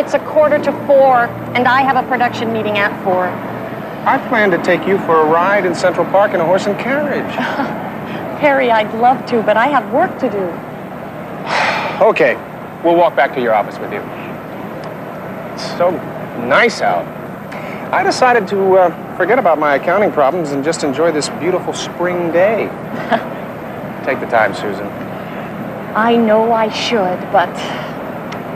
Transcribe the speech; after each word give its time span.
It's 0.00 0.14
a 0.14 0.18
quarter 0.20 0.58
to 0.58 0.72
four, 0.86 1.26
and 1.54 1.68
I 1.68 1.82
have 1.82 2.02
a 2.02 2.08
production 2.08 2.54
meeting 2.54 2.78
at 2.78 2.90
four. 3.04 3.26
I 4.08 4.16
plan 4.28 4.50
to 4.50 4.56
take 4.62 4.88
you 4.88 4.96
for 5.00 5.20
a 5.20 5.26
ride 5.26 5.66
in 5.66 5.74
Central 5.74 6.06
Park 6.06 6.32
in 6.32 6.40
a 6.40 6.44
horse 6.46 6.66
and 6.66 6.78
carriage. 6.78 7.34
Harry, 8.40 8.70
I'd 8.70 8.94
love 8.94 9.26
to, 9.26 9.42
but 9.42 9.58
I 9.58 9.66
have 9.66 9.92
work 9.92 10.18
to 10.20 10.30
do. 10.30 10.44
Okay, 12.02 12.34
we'll 12.82 12.96
walk 12.96 13.14
back 13.14 13.34
to 13.34 13.42
your 13.42 13.52
office 13.52 13.78
with 13.78 13.92
you. 13.92 14.00
It's 15.52 15.66
so 15.76 15.90
nice 16.46 16.80
out. 16.80 17.04
I 17.92 18.02
decided 18.02 18.48
to 18.48 18.78
uh, 18.78 19.16
forget 19.18 19.38
about 19.38 19.58
my 19.58 19.74
accounting 19.74 20.12
problems 20.12 20.52
and 20.52 20.64
just 20.64 20.82
enjoy 20.82 21.12
this 21.12 21.28
beautiful 21.28 21.74
spring 21.74 22.32
day. 22.32 22.68
Take 24.06 24.18
the 24.20 24.26
time, 24.28 24.54
Susan. 24.54 24.86
I 25.94 26.16
know 26.16 26.54
I 26.54 26.70
should, 26.70 27.20
but, 27.30 27.54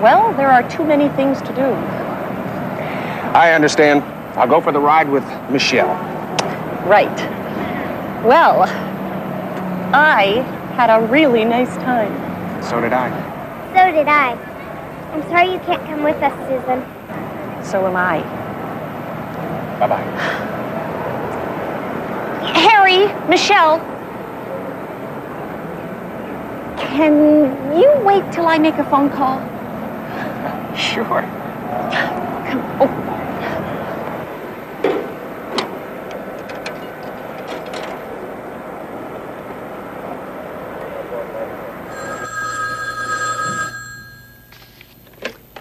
well, 0.02 0.32
there 0.34 0.50
are 0.50 0.68
too 0.68 0.84
many 0.84 1.08
things 1.10 1.40
to 1.42 1.54
do. 1.54 1.64
I 3.34 3.52
understand. 3.52 4.02
I'll 4.36 4.48
go 4.48 4.60
for 4.60 4.72
the 4.72 4.80
ride 4.80 5.08
with 5.08 5.24
Michelle. 5.50 5.94
Right. 6.86 7.16
Well, 8.24 8.62
I 9.92 10.42
had 10.76 10.90
a 10.90 11.06
really 11.06 11.44
nice 11.44 11.74
time. 11.76 12.12
So 12.62 12.80
did 12.80 12.92
I. 12.92 13.10
So 13.74 13.92
did 13.92 14.08
I. 14.08 14.32
I'm 15.12 15.22
sorry 15.24 15.52
you 15.52 15.58
can't 15.60 15.84
come 15.86 16.02
with 16.02 16.16
us, 16.22 16.32
Susan. 16.48 16.82
So 17.64 17.86
am 17.86 17.96
I. 17.96 18.20
Bye 19.78 19.88
bye. 19.88 20.04
Harry, 22.54 23.12
Michelle. 23.28 23.78
Can 26.76 27.78
you 27.80 27.90
wait 28.04 28.30
till 28.32 28.46
I 28.46 28.58
make 28.58 28.74
a 28.74 28.84
phone 28.84 29.10
call? 29.10 29.40
Sure. 30.76 31.22
Come, 32.46 32.62
oh. 32.80 33.14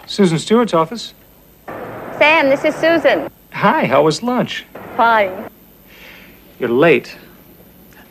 Susan 0.05 0.37
Stewart's 0.37 0.73
office. 0.73 1.13
Sam, 2.19 2.49
this 2.49 2.63
is 2.63 2.75
Susan. 2.75 3.31
Hi, 3.51 3.85
how 3.85 4.03
was 4.03 4.21
lunch? 4.21 4.65
Fine. 4.95 5.49
You're 6.59 6.69
late. 6.69 7.17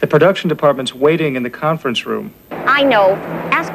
The 0.01 0.09
production 0.09 0.49
department's 0.49 0.93
waiting 0.93 1.37
in 1.37 1.45
the 1.45 1.51
conference 1.51 2.05
room. 2.05 2.35
I 2.51 2.83
know. 2.83 3.15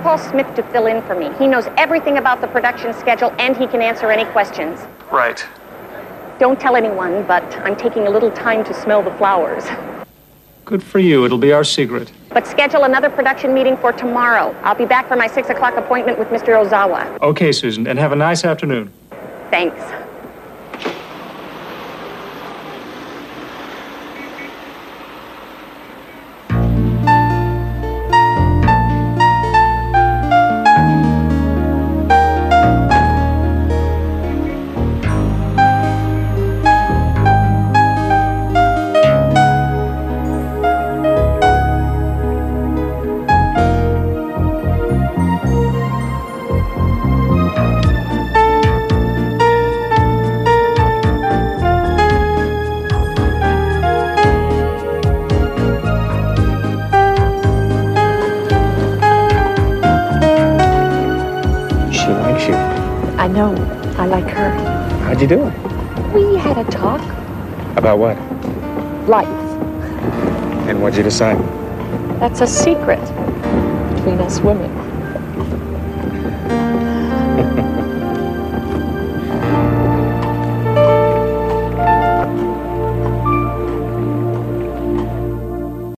Ask 0.07 0.23
Paul 0.23 0.31
Smith 0.31 0.55
to 0.55 0.63
fill 0.71 0.85
in 0.85 1.01
for 1.01 1.15
me. 1.15 1.33
He 1.37 1.49
knows 1.49 1.67
everything 1.75 2.17
about 2.17 2.39
the 2.39 2.47
production 2.47 2.93
schedule 2.93 3.33
and 3.39 3.57
he 3.57 3.67
can 3.67 3.81
answer 3.81 4.09
any 4.09 4.23
questions. 4.31 4.79
Right. 5.11 5.45
Don't 6.39 6.57
tell 6.57 6.77
anyone, 6.77 7.25
but 7.27 7.43
I'm 7.57 7.75
taking 7.75 8.07
a 8.07 8.09
little 8.09 8.31
time 8.31 8.63
to 8.63 8.73
smell 8.73 9.03
the 9.03 9.11
flowers. 9.17 9.65
Good 10.63 10.81
for 10.81 10.99
you. 10.99 11.25
It'll 11.25 11.37
be 11.37 11.51
our 11.51 11.65
secret. 11.65 12.09
But 12.29 12.47
schedule 12.47 12.85
another 12.85 13.09
production 13.09 13.53
meeting 13.53 13.75
for 13.75 13.91
tomorrow. 13.91 14.55
I'll 14.63 14.75
be 14.75 14.85
back 14.85 15.09
for 15.09 15.17
my 15.17 15.27
six 15.27 15.49
o'clock 15.49 15.75
appointment 15.75 16.17
with 16.17 16.29
Mr. 16.29 16.55
Ozawa. 16.55 17.21
Okay, 17.21 17.51
Susan, 17.51 17.85
and 17.85 17.99
have 17.99 18.13
a 18.13 18.15
nice 18.15 18.45
afternoon. 18.45 18.93
Thanks. 19.49 20.06
I 63.27 63.29
know. 63.29 63.53
I 63.97 64.05
like 64.05 64.23
her. 64.29 64.51
How'd 65.01 65.19
you 65.19 65.27
do 65.27 65.47
it? 65.47 65.53
We 66.13 66.37
had 66.37 66.57
a 66.57 66.63
talk. 66.71 67.01
About 67.75 67.99
what? 67.99 68.15
Life. 69.09 69.27
And 70.69 70.81
what'd 70.81 70.95
you 70.95 71.03
decide? 71.03 71.37
That's 72.21 72.39
a 72.39 72.47
secret 72.47 73.01
between 73.95 74.19
us 74.19 74.39
women. 74.39 74.71